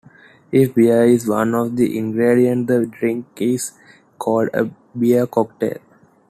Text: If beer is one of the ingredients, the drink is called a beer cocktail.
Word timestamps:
If 0.51 0.73
beer 0.73 1.05
is 1.05 1.27
one 1.29 1.53
of 1.53 1.75
the 1.75 1.95
ingredients, 1.95 2.67
the 2.69 2.87
drink 2.87 3.27
is 3.35 3.73
called 4.17 4.49
a 4.51 4.67
beer 4.97 5.27
cocktail. 5.27 5.77